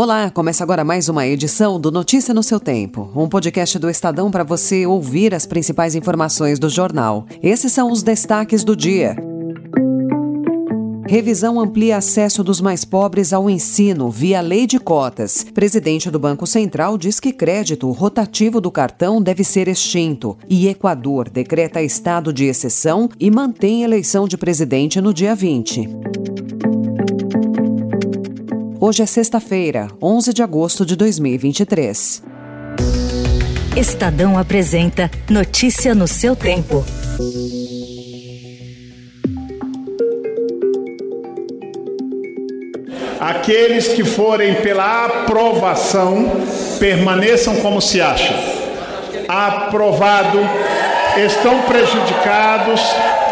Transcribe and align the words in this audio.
Olá, 0.00 0.30
começa 0.30 0.62
agora 0.62 0.84
mais 0.84 1.08
uma 1.08 1.26
edição 1.26 1.80
do 1.80 1.90
Notícia 1.90 2.32
no 2.32 2.40
seu 2.40 2.60
Tempo, 2.60 3.10
um 3.16 3.28
podcast 3.28 3.80
do 3.80 3.90
Estadão 3.90 4.30
para 4.30 4.44
você 4.44 4.86
ouvir 4.86 5.34
as 5.34 5.44
principais 5.44 5.96
informações 5.96 6.60
do 6.60 6.68
jornal. 6.68 7.26
Esses 7.42 7.72
são 7.72 7.90
os 7.90 8.00
destaques 8.00 8.62
do 8.62 8.76
dia. 8.76 9.16
Revisão 11.08 11.58
amplia 11.58 11.96
acesso 11.96 12.44
dos 12.44 12.60
mais 12.60 12.84
pobres 12.84 13.32
ao 13.32 13.50
ensino 13.50 14.08
via 14.08 14.40
lei 14.40 14.68
de 14.68 14.78
cotas. 14.78 15.44
Presidente 15.52 16.12
do 16.12 16.18
Banco 16.20 16.46
Central 16.46 16.96
diz 16.96 17.18
que 17.18 17.32
crédito 17.32 17.90
rotativo 17.90 18.60
do 18.60 18.70
cartão 18.70 19.20
deve 19.20 19.42
ser 19.42 19.66
extinto. 19.66 20.38
E 20.48 20.68
Equador 20.68 21.28
decreta 21.28 21.82
estado 21.82 22.32
de 22.32 22.44
exceção 22.44 23.08
e 23.18 23.32
mantém 23.32 23.82
eleição 23.82 24.28
de 24.28 24.38
presidente 24.38 25.00
no 25.00 25.12
dia 25.12 25.34
20. 25.34 26.37
Hoje 28.80 29.02
é 29.02 29.06
sexta-feira, 29.06 29.88
11 30.00 30.32
de 30.32 30.40
agosto 30.40 30.86
de 30.86 30.94
2023. 30.94 32.22
Estadão 33.76 34.38
apresenta 34.38 35.10
Notícia 35.28 35.96
no 35.96 36.06
seu 36.06 36.36
tempo. 36.36 36.84
Aqueles 43.18 43.88
que 43.88 44.04
forem 44.04 44.54
pela 44.62 45.06
aprovação 45.06 46.30
permaneçam 46.78 47.56
como 47.56 47.82
se 47.82 48.00
acham. 48.00 48.36
Aprovado. 49.26 50.38
Estão 51.16 51.62
prejudicados 51.62 52.80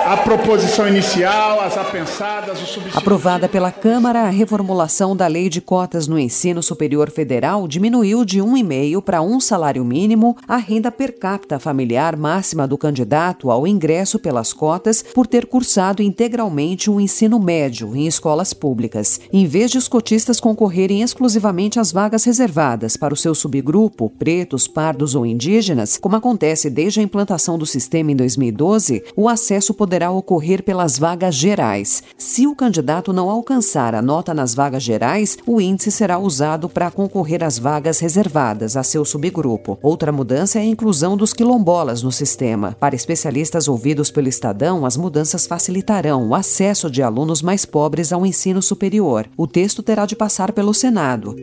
a 0.06 0.16
proposição 0.16 0.87
inicial, 0.87 1.60
as 1.60 1.77
apensadas, 1.77 2.62
o 2.62 2.66
substitutivo. 2.66 2.97
Aprovada 2.97 3.48
pela 3.48 3.73
Câmara, 3.73 4.20
a 4.20 4.28
reformulação 4.28 5.16
da 5.16 5.27
Lei 5.27 5.48
de 5.48 5.60
Cotas 5.60 6.06
no 6.06 6.17
Ensino 6.17 6.62
Superior 6.62 7.11
Federal 7.11 7.67
diminuiu 7.67 8.25
de 8.25 8.39
1,5 8.39 9.03
para 9.03 9.20
um 9.20 9.41
salário 9.41 9.84
mínimo 9.84 10.36
a 10.47 10.58
renda 10.58 10.92
per 10.92 11.19
capita 11.19 11.58
familiar 11.58 12.16
máxima 12.16 12.69
do 12.69 12.78
candidato 12.78 13.50
ao 13.50 13.66
ingresso 13.66 14.16
pelas 14.20 14.53
cotas 14.53 15.03
por 15.03 15.27
ter 15.27 15.44
cursado 15.44 16.00
integralmente 16.00 16.88
o 16.88 16.94
um 16.94 17.00
ensino 17.00 17.41
médio 17.41 17.97
em 17.97 18.06
escolas 18.06 18.55
públicas. 18.55 19.20
Em 19.33 19.44
vez 19.44 19.72
de 19.72 19.78
os 19.78 19.88
cotistas 19.88 20.38
concorrerem 20.38 21.03
exclusivamente 21.03 21.81
às 21.81 21.91
vagas 21.91 22.22
reservadas 22.22 22.97
para 22.97 23.12
o 23.12 23.16
seu 23.16 23.34
subgrupo, 23.34 24.09
pretos, 24.09 24.69
pardos 24.69 25.16
ou 25.16 25.27
indígenas, 25.27 25.98
como 25.98 26.14
acontece 26.14 26.70
desde 26.70 27.00
a 27.00 27.03
implantação 27.03 27.59
do 27.59 27.66
sistema 27.66 28.12
em 28.12 28.16
2012, 28.16 29.03
o 29.16 29.28
acesso 29.28 29.75
poderá 29.75 29.95
poderá 29.97 30.11
ocorrer 30.11 30.62
pelas 30.62 30.98
vagas 30.98 31.34
gerais. 31.34 32.02
Se 32.19 32.47
o 32.47 32.55
candidato 32.55 33.14
não 33.14 33.30
alcançar 33.30 33.94
a 33.94 34.03
nota 34.03 34.34
nas 34.34 34.55
vagas 34.55 34.83
gerais, 34.83 35.38
o 35.47 35.58
índice 35.58 35.91
será 35.91 36.19
usado 36.19 36.69
para 36.69 36.91
concorrer 36.91 37.42
às 37.42 37.58
vagas 37.58 37.98
reservadas 37.98 38.77
a 38.77 38.83
seu 38.83 39.06
subgrupo. 39.06 39.78
Outra 39.83 40.12
mudança 40.12 40.58
é 40.58 40.62
a 40.62 40.66
inclusão 40.66 41.16
dos 41.16 41.33
quilombolas 41.33 42.03
no 42.03 42.12
sistema. 42.12 42.77
Para 42.78 42.94
especialistas 42.94 43.69
ouvidos 43.69 44.11
pelo 44.11 44.28
Estadão, 44.28 44.84
as 44.84 44.98
mudanças 44.98 45.47
facilitarão 45.47 46.28
o 46.28 46.34
acesso 46.34 46.91
de 46.91 47.03
alunos 47.03 47.41
mais 47.41 47.64
pobres 47.64 48.12
ao 48.12 48.27
ensino 48.27 48.60
superior. 48.60 49.27
O 49.34 49.47
texto 49.47 49.83
terá 49.83 50.05
de 50.05 50.14
passar 50.14 50.53
pelo 50.53 50.75
Senado. 50.75 51.34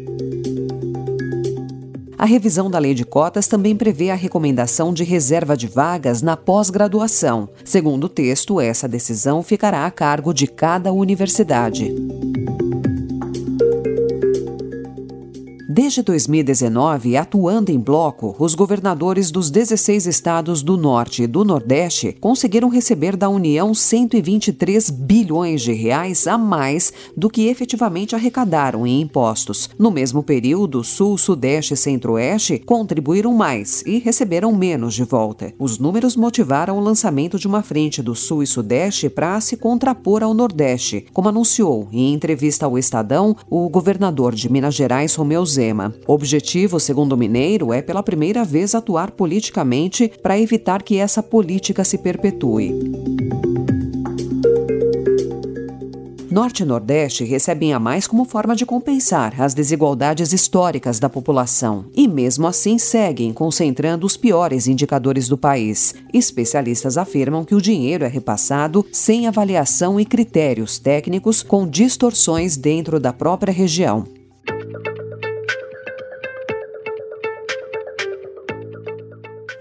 A 2.24 2.26
revisão 2.26 2.72
da 2.72 2.80
lei 2.80 2.94
de 2.94 3.04
cotas 3.04 3.48
também 3.48 3.76
prevê 3.76 4.10
a 4.10 4.16
recomendação 4.16 4.94
de 4.94 5.04
reserva 5.04 5.58
de 5.58 5.68
vagas 5.68 6.22
na 6.22 6.38
pós-graduação. 6.38 7.50
Segundo 7.66 8.06
o 8.06 8.10
texto, 8.10 8.62
essa 8.62 8.88
decisão 8.88 9.44
ficará 9.44 9.86
a 9.86 9.92
cargo 9.92 10.34
de 10.34 10.48
cada 10.48 10.94
universidade. 10.94 11.94
Desde 15.76 16.04
2019, 16.04 17.18
atuando 17.18 17.72
em 17.72 17.80
bloco, 17.80 18.36
os 18.38 18.54
governadores 18.54 19.32
dos 19.32 19.50
16 19.50 20.06
estados 20.06 20.62
do 20.62 20.78
Norte 20.78 21.24
e 21.24 21.28
do 21.28 21.44
Nordeste 21.44 22.16
conseguiram 22.22 22.70
receber 22.70 23.16
da 23.16 23.28
União 23.28 23.74
123 23.74 24.92
bilhões 24.92 25.64
de 25.64 25.74
reais 25.74 26.28
a 26.28 26.38
mais 26.38 26.94
do 27.18 27.28
que 27.28 27.48
efetivamente 27.48 28.14
arrecadaram 28.14 28.86
em 28.86 29.02
impostos. 29.02 29.68
No 29.76 29.90
mesmo 29.90 30.22
período, 30.22 30.84
Sul, 30.84 31.18
Sudeste 31.18 31.74
e 31.74 31.78
Centro-Oeste 31.78 32.60
contribuíram 32.60 33.34
mais 33.34 33.82
e 33.84 33.98
receberam 33.98 34.56
menos 34.56 34.94
de 34.94 35.04
volta. 35.04 35.56
Os 35.58 35.80
números 35.80 36.16
motivaram 36.16 36.78
o 36.78 36.84
lançamento 36.84 37.40
de 37.40 37.48
uma 37.48 37.64
frente 37.64 38.00
do 38.00 38.14
Sul 38.14 38.44
e 38.44 38.46
Sudeste 38.48 39.10
para 39.10 39.42
se 39.42 39.58
contrapor 39.58 40.22
ao 40.22 40.36
Nordeste, 40.36 41.08
como 41.12 41.30
anunciou 41.30 41.90
em 41.92 42.14
entrevista 42.14 42.68
ao 42.68 42.78
Estadão 42.78 43.36
o 43.50 43.68
governador 43.70 44.36
de 44.36 44.52
Minas 44.52 44.76
Gerais, 44.76 45.16
Romeu 45.16 45.44
Zé 45.44 45.63
Zema. 45.64 45.94
O 46.06 46.14
objetivo, 46.14 46.80
segundo 46.80 47.14
o 47.14 47.18
Mineiro, 47.18 47.72
é 47.72 47.82
pela 47.82 48.04
primeira 48.04 48.44
vez 48.44 48.76
atuar 48.76 49.12
politicamente 49.12 50.12
para 50.22 50.38
evitar 50.38 50.84
que 50.84 50.98
essa 50.98 51.24
política 51.24 51.86
se 51.86 51.98
perpetue. 51.98 52.74
Norte 56.30 56.64
e 56.64 56.66
Nordeste 56.66 57.24
recebem 57.24 57.74
a 57.74 57.80
mais 57.80 58.08
como 58.08 58.26
forma 58.26 58.56
de 58.56 58.66
compensar 58.66 59.40
as 59.40 59.54
desigualdades 59.54 60.34
históricas 60.34 61.00
da 61.00 61.08
população 61.08 61.86
e, 61.96 62.08
mesmo 62.08 62.48
assim, 62.48 62.80
seguem 62.80 63.32
concentrando 63.32 64.06
os 64.06 64.18
piores 64.18 64.68
indicadores 64.68 65.28
do 65.28 65.38
país. 65.38 65.94
Especialistas 66.12 66.98
afirmam 66.98 67.46
que 67.46 67.54
o 67.54 67.62
dinheiro 67.62 68.04
é 68.04 68.08
repassado 68.08 68.84
sem 68.92 69.28
avaliação 69.28 70.00
e 70.00 70.06
critérios 70.06 70.80
técnicos, 70.80 71.44
com 71.44 71.68
distorções 71.68 72.58
dentro 72.58 73.00
da 73.00 73.14
própria 73.14 73.54
região. 73.54 74.23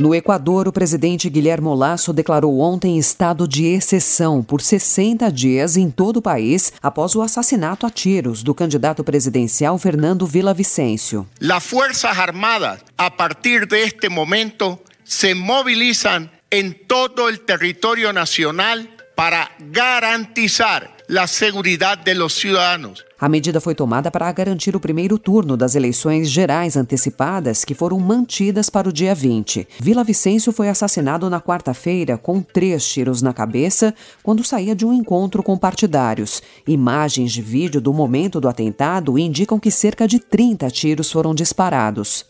No 0.00 0.14
Equador, 0.14 0.66
o 0.66 0.72
presidente 0.72 1.28
Guilherme 1.28 1.68
Lasso 1.76 2.10
declarou 2.10 2.58
ontem 2.58 2.98
estado 2.98 3.46
de 3.46 3.66
exceção 3.66 4.42
por 4.42 4.62
60 4.62 5.30
dias 5.30 5.76
em 5.76 5.90
todo 5.90 6.16
o 6.16 6.22
país 6.22 6.72
após 6.82 7.14
o 7.14 7.20
assassinato 7.20 7.84
a 7.84 7.90
tiros 7.90 8.42
do 8.42 8.54
candidato 8.54 9.04
presidencial 9.04 9.76
Fernando 9.76 10.26
Vicencio. 10.26 11.28
As 11.38 11.62
Forças 11.62 12.18
Armadas, 12.18 12.80
a 12.96 13.10
partir 13.10 13.66
deste 13.66 14.08
momento, 14.08 14.78
se 15.04 15.34
mobilizam 15.34 16.30
em 16.50 16.70
todo 16.72 17.26
o 17.26 17.36
território 17.36 18.10
nacional 18.10 18.78
para 19.14 19.50
garantizar 19.70 20.90
a 21.14 21.26
segurança 21.26 21.96
dos 22.16 22.32
cidadãos. 22.32 23.04
A 23.20 23.28
medida 23.28 23.60
foi 23.60 23.74
tomada 23.74 24.10
para 24.10 24.32
garantir 24.32 24.74
o 24.74 24.80
primeiro 24.80 25.18
turno 25.18 25.54
das 25.54 25.74
eleições 25.74 26.30
gerais 26.30 26.74
antecipadas 26.74 27.66
que 27.66 27.74
foram 27.74 28.00
mantidas 28.00 28.70
para 28.70 28.88
o 28.88 28.92
dia 28.92 29.14
20. 29.14 29.68
Vila 29.78 30.02
Vicêncio 30.02 30.50
foi 30.52 30.70
assassinado 30.70 31.28
na 31.28 31.38
quarta-feira 31.38 32.16
com 32.16 32.40
três 32.40 32.88
tiros 32.88 33.20
na 33.20 33.34
cabeça 33.34 33.94
quando 34.22 34.42
saía 34.42 34.74
de 34.74 34.86
um 34.86 34.92
encontro 34.94 35.42
com 35.42 35.58
partidários. 35.58 36.42
Imagens 36.66 37.30
de 37.30 37.42
vídeo 37.42 37.78
do 37.78 37.92
momento 37.92 38.40
do 38.40 38.48
atentado 38.48 39.18
indicam 39.18 39.60
que 39.60 39.70
cerca 39.70 40.08
de 40.08 40.18
30 40.18 40.70
tiros 40.70 41.12
foram 41.12 41.34
disparados. 41.34 42.24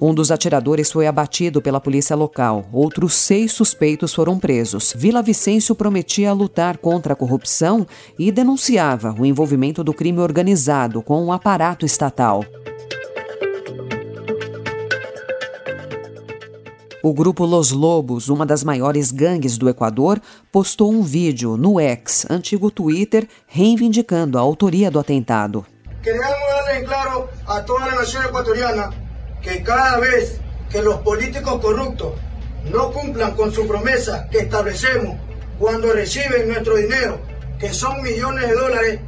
Um 0.00 0.12
dos 0.12 0.30
atiradores 0.30 0.92
foi 0.92 1.06
abatido 1.06 1.62
pela 1.62 1.80
polícia 1.80 2.14
local. 2.14 2.66
Outros 2.70 3.14
seis 3.14 3.52
suspeitos 3.52 4.12
foram 4.12 4.38
presos. 4.38 4.92
Vila 4.94 5.22
Vicêncio 5.22 5.74
prometia 5.74 6.34
lutar 6.34 6.76
contra 6.76 7.14
a 7.14 7.16
corrupção 7.16 7.86
e 8.18 8.30
denunciava 8.30 9.14
o 9.18 9.24
envolvimento 9.24 9.82
do 9.82 9.94
crime 9.94 10.20
organizado 10.20 11.00
com 11.00 11.24
o 11.24 11.32
aparato 11.32 11.86
estatal. 11.86 12.44
O 17.02 17.14
grupo 17.14 17.46
Los 17.46 17.70
Lobos, 17.70 18.28
uma 18.28 18.44
das 18.44 18.64
maiores 18.64 19.10
gangues 19.10 19.56
do 19.56 19.68
Equador, 19.68 20.20
postou 20.52 20.92
um 20.92 21.02
vídeo 21.02 21.56
no 21.56 21.80
X, 21.80 22.26
antigo 22.28 22.70
Twitter, 22.70 23.28
reivindicando 23.46 24.36
a 24.36 24.40
autoria 24.42 24.90
do 24.90 24.98
atentado. 24.98 25.64
Queremos 26.02 26.28
dar 26.28 26.84
claro 26.84 27.28
a 27.46 27.60
toda 27.60 27.84
a 27.84 27.94
nação 27.94 28.22
equatoriana 28.22 29.05
que 29.46 29.60
cada 29.60 30.00
vez 30.00 30.40
que 30.68 30.78
os 30.80 30.96
políticos 31.02 31.60
corruptos 31.60 32.14
não 32.64 32.92
cumplam 32.92 33.30
com 33.36 33.48
sua 33.48 33.64
promessa 33.64 34.26
que 34.28 34.38
estabelecemos 34.38 35.16
quando 35.56 35.94
recebem 35.94 36.48
nosso 36.48 36.74
dinheiro, 36.74 37.20
que 37.56 37.72
são 37.72 38.02
milhões 38.02 38.40
de 38.40 38.54
dólares 38.54 39.00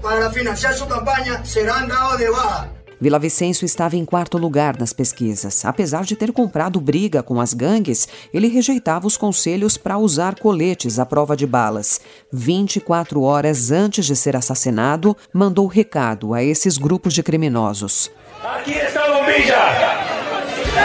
para 0.00 0.30
financiar 0.30 0.72
sua 0.72 0.86
campanha, 0.86 1.44
serão 1.44 1.86
dados 1.86 2.16
de 2.16 2.30
baja. 2.30 2.70
Vila 3.02 3.18
Vicêncio 3.18 3.66
estava 3.66 3.96
em 3.96 4.04
quarto 4.04 4.38
lugar 4.38 4.78
nas 4.78 4.92
pesquisas. 4.92 5.64
Apesar 5.64 6.04
de 6.04 6.16
ter 6.16 6.32
comprado 6.32 6.80
briga 6.80 7.22
com 7.22 7.40
as 7.40 7.52
gangues, 7.52 8.08
ele 8.32 8.46
rejeitava 8.46 9.06
os 9.06 9.16
conselhos 9.16 9.76
para 9.76 9.98
usar 9.98 10.38
coletes 10.38 11.00
à 11.00 11.04
prova 11.04 11.36
de 11.36 11.46
balas. 11.46 12.00
24 12.32 13.20
horas 13.20 13.72
antes 13.72 14.06
de 14.06 14.16
ser 14.16 14.36
assassinado, 14.36 15.16
mandou 15.34 15.66
recado 15.66 16.32
a 16.32 16.42
esses 16.42 16.78
grupos 16.78 17.12
de 17.12 17.24
criminosos. 17.24 18.10
Aqui 18.44 18.72
está 18.72 19.06
Bombilla. 19.06 19.70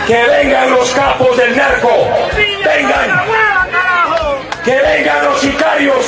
Que 0.06 0.14
vengan 0.14 0.80
os 0.80 0.94
capos 0.94 1.36
del 1.36 1.56
narco. 1.56 1.88
Vengan. 2.64 3.26
Que 4.64 4.80
vengan 4.80 5.32
os 5.32 5.40
sicarios. 5.40 6.06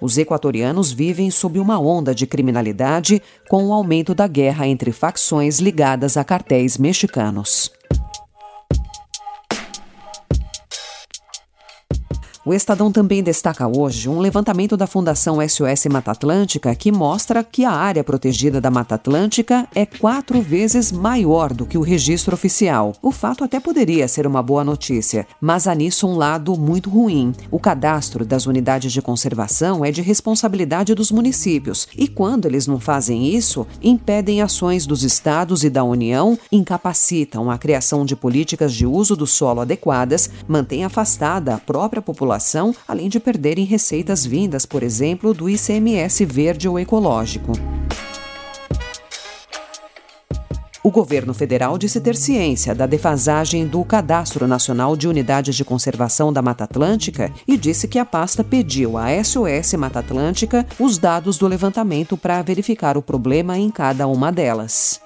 Os 0.00 0.16
equatorianos 0.16 0.92
vivem 0.92 1.32
sob 1.32 1.58
uma 1.58 1.80
onda 1.80 2.14
de 2.14 2.28
criminalidade 2.28 3.20
com 3.48 3.64
o 3.64 3.72
aumento 3.72 4.14
da 4.14 4.28
guerra 4.28 4.68
entre 4.68 4.92
facções 4.92 5.58
ligadas 5.58 6.16
a 6.16 6.22
cartéis 6.22 6.78
mexicanos. 6.78 7.72
O 12.48 12.54
Estadão 12.54 12.92
também 12.92 13.24
destaca 13.24 13.66
hoje 13.66 14.08
um 14.08 14.20
levantamento 14.20 14.76
da 14.76 14.86
Fundação 14.86 15.38
SOS 15.48 15.86
Mata 15.90 16.12
Atlântica 16.12 16.72
que 16.76 16.92
mostra 16.92 17.42
que 17.42 17.64
a 17.64 17.72
área 17.72 18.04
protegida 18.04 18.60
da 18.60 18.70
Mata 18.70 18.94
Atlântica 18.94 19.66
é 19.74 19.84
quatro 19.84 20.40
vezes 20.40 20.92
maior 20.92 21.52
do 21.52 21.66
que 21.66 21.76
o 21.76 21.80
registro 21.80 22.34
oficial. 22.34 22.94
O 23.02 23.10
fato 23.10 23.42
até 23.42 23.58
poderia 23.58 24.06
ser 24.06 24.28
uma 24.28 24.44
boa 24.44 24.62
notícia, 24.62 25.26
mas 25.40 25.66
há 25.66 25.74
nisso 25.74 26.06
um 26.06 26.14
lado 26.14 26.56
muito 26.56 26.88
ruim. 26.88 27.34
O 27.50 27.58
cadastro 27.58 28.24
das 28.24 28.46
unidades 28.46 28.92
de 28.92 29.02
conservação 29.02 29.84
é 29.84 29.90
de 29.90 30.00
responsabilidade 30.00 30.94
dos 30.94 31.10
municípios 31.10 31.88
e, 31.96 32.06
quando 32.06 32.46
eles 32.46 32.68
não 32.68 32.78
fazem 32.78 33.26
isso, 33.26 33.66
impedem 33.82 34.40
ações 34.40 34.86
dos 34.86 35.02
estados 35.02 35.64
e 35.64 35.68
da 35.68 35.82
União, 35.82 36.38
incapacitam 36.52 37.50
a 37.50 37.58
criação 37.58 38.04
de 38.04 38.14
políticas 38.14 38.72
de 38.72 38.86
uso 38.86 39.16
do 39.16 39.26
solo 39.26 39.62
adequadas, 39.62 40.30
mantêm 40.46 40.84
afastada 40.84 41.52
a 41.52 41.58
própria 41.58 42.00
população 42.00 42.35
população, 42.36 42.74
além 42.86 43.08
de 43.08 43.18
perderem 43.18 43.64
receitas 43.64 44.24
vindas, 44.24 44.66
por 44.66 44.82
exemplo, 44.82 45.32
do 45.32 45.48
ICMS 45.48 46.24
verde 46.24 46.68
ou 46.68 46.78
ecológico. 46.78 47.52
O 50.82 50.90
governo 50.90 51.34
federal 51.34 51.76
disse 51.76 52.00
ter 52.00 52.14
ciência 52.14 52.72
da 52.72 52.86
defasagem 52.86 53.66
do 53.66 53.84
Cadastro 53.84 54.46
Nacional 54.46 54.96
de 54.96 55.08
Unidades 55.08 55.56
de 55.56 55.64
Conservação 55.64 56.32
da 56.32 56.40
Mata 56.40 56.62
Atlântica 56.62 57.32
e 57.48 57.56
disse 57.56 57.88
que 57.88 57.98
a 57.98 58.04
pasta 58.04 58.44
pediu 58.44 58.96
à 58.96 59.08
SOS 59.24 59.74
Mata 59.74 59.98
Atlântica 59.98 60.64
os 60.78 60.96
dados 60.96 61.38
do 61.38 61.48
levantamento 61.48 62.16
para 62.16 62.40
verificar 62.42 62.96
o 62.96 63.02
problema 63.02 63.58
em 63.58 63.68
cada 63.68 64.06
uma 64.06 64.30
delas. 64.30 65.00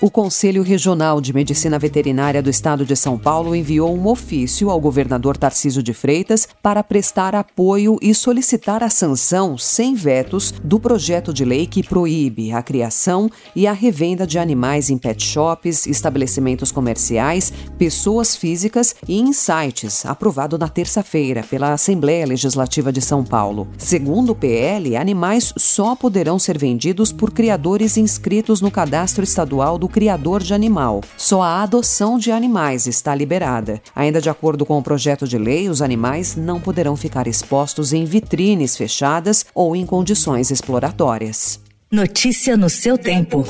O 0.00 0.08
Conselho 0.08 0.62
Regional 0.62 1.20
de 1.20 1.32
Medicina 1.32 1.76
Veterinária 1.76 2.40
do 2.40 2.48
Estado 2.48 2.86
de 2.86 2.94
São 2.94 3.18
Paulo 3.18 3.52
enviou 3.52 3.92
um 3.92 4.06
ofício 4.06 4.70
ao 4.70 4.80
governador 4.80 5.36
Tarciso 5.36 5.82
de 5.82 5.92
Freitas 5.92 6.46
para 6.62 6.84
prestar 6.84 7.34
apoio 7.34 7.98
e 8.00 8.14
solicitar 8.14 8.84
a 8.84 8.90
sanção 8.90 9.58
sem 9.58 9.96
vetos 9.96 10.54
do 10.62 10.78
projeto 10.78 11.34
de 11.34 11.44
lei 11.44 11.66
que 11.66 11.82
proíbe 11.82 12.52
a 12.52 12.62
criação 12.62 13.28
e 13.56 13.66
a 13.66 13.72
revenda 13.72 14.24
de 14.24 14.38
animais 14.38 14.88
em 14.88 14.96
pet 14.96 15.20
shops, 15.20 15.84
estabelecimentos 15.84 16.70
comerciais, 16.70 17.52
pessoas 17.76 18.36
físicas 18.36 18.94
e 19.08 19.18
em 19.18 19.32
sites, 19.32 20.06
aprovado 20.06 20.56
na 20.56 20.68
terça-feira 20.68 21.42
pela 21.42 21.72
Assembleia 21.72 22.24
Legislativa 22.24 22.92
de 22.92 23.00
São 23.00 23.24
Paulo. 23.24 23.66
Segundo 23.76 24.30
o 24.30 24.36
PL, 24.36 24.96
animais 24.96 25.52
só 25.56 25.96
poderão 25.96 26.38
ser 26.38 26.56
vendidos 26.56 27.10
por 27.10 27.32
criadores 27.32 27.96
inscritos 27.96 28.60
no 28.60 28.70
cadastro 28.70 29.24
estadual 29.24 29.76
do 29.76 29.87
criador 29.88 30.42
de 30.42 30.54
animal. 30.54 31.00
Só 31.16 31.42
a 31.42 31.62
adoção 31.62 32.18
de 32.18 32.30
animais 32.30 32.86
está 32.86 33.14
liberada. 33.14 33.80
Ainda 33.96 34.20
de 34.20 34.30
acordo 34.30 34.64
com 34.64 34.78
o 34.78 34.82
projeto 34.82 35.26
de 35.26 35.38
lei, 35.38 35.68
os 35.68 35.82
animais 35.82 36.36
não 36.36 36.60
poderão 36.60 36.96
ficar 36.96 37.26
expostos 37.26 37.92
em 37.92 38.04
vitrines 38.04 38.76
fechadas 38.76 39.44
ou 39.54 39.74
em 39.74 39.84
condições 39.84 40.50
exploratórias. 40.50 41.60
Notícia 41.90 42.54
no 42.54 42.68
seu 42.68 42.98
tempo. 42.98 43.44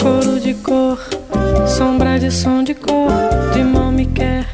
Coro 0.00 0.40
de 0.40 0.54
cor, 0.54 0.98
sombra 1.68 2.18
de 2.18 2.30
som 2.30 2.62
de 2.62 2.72
cor, 2.72 3.10
de 3.52 3.62
mão 3.62 3.92
me 3.92 4.06
quer, 4.06 4.46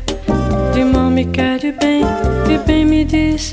de 0.75 0.85
mão 0.85 1.09
me 1.09 1.25
quer 1.27 1.57
de 1.59 1.71
bem, 1.71 2.03
de 2.49 2.59
bem 2.67 2.85
me 2.85 3.05
diz, 3.05 3.53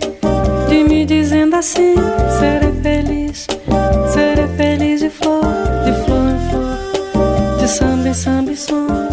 de 0.67 0.83
me 0.83 1.05
dizendo 1.05 1.55
assim, 1.55 1.93
serei 2.39 2.81
feliz, 2.81 3.45
de 8.09 8.15
samba 8.15 9.08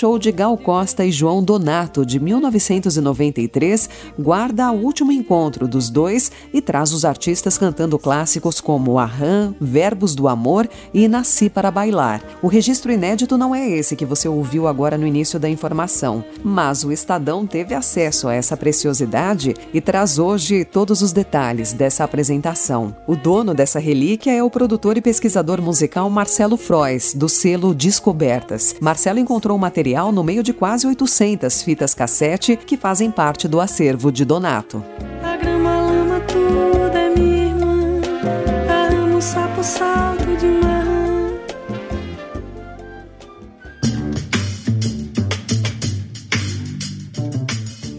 show 0.00 0.18
de 0.18 0.32
Gal 0.32 0.56
Costa 0.56 1.04
e 1.04 1.12
João 1.12 1.44
Donato, 1.44 2.06
de 2.06 2.18
1993, 2.18 3.90
guarda 4.18 4.72
o 4.72 4.82
último 4.82 5.12
encontro 5.12 5.68
dos 5.68 5.90
dois 5.90 6.32
e 6.54 6.62
traz 6.62 6.94
os 6.94 7.04
artistas 7.04 7.58
cantando 7.58 7.98
clássicos 7.98 8.62
como 8.62 8.98
Arran, 8.98 9.54
Verbos 9.60 10.14
do 10.14 10.26
Amor 10.26 10.66
e 10.94 11.06
Nasci 11.06 11.50
para 11.50 11.70
Bailar. 11.70 12.22
O 12.40 12.48
registro 12.48 12.90
inédito 12.90 13.36
não 13.36 13.54
é 13.54 13.68
esse 13.68 13.94
que 13.94 14.06
você 14.06 14.26
ouviu 14.26 14.66
agora 14.66 14.96
no 14.96 15.06
início 15.06 15.38
da 15.38 15.50
informação, 15.50 16.24
mas 16.42 16.82
o 16.82 16.90
Estadão 16.90 17.46
teve 17.46 17.74
acesso 17.74 18.26
a 18.26 18.32
essa 18.32 18.56
preciosidade 18.56 19.54
e 19.70 19.82
traz 19.82 20.18
hoje 20.18 20.64
todos 20.64 21.02
os 21.02 21.12
detalhes 21.12 21.74
dessa 21.74 22.04
apresentação. 22.04 22.96
O 23.06 23.14
dono 23.14 23.52
dessa 23.52 23.78
relíquia 23.78 24.32
é 24.32 24.42
o 24.42 24.48
produtor 24.48 24.96
e 24.96 25.02
pesquisador 25.02 25.60
musical 25.60 26.08
Marcelo 26.08 26.56
Frois, 26.56 27.12
do 27.12 27.28
selo 27.28 27.74
Descobertas. 27.74 28.74
Marcelo 28.80 29.18
encontrou 29.18 29.58
material 29.58 29.89
no 30.12 30.22
meio 30.22 30.42
de 30.42 30.52
quase 30.52 30.86
800 30.86 31.62
fitas 31.62 31.94
cassete 31.94 32.56
que 32.56 32.76
fazem 32.76 33.10
parte 33.10 33.46
do 33.48 33.60
acervo 33.60 34.10
de 34.10 34.24
Donato. 34.24 34.84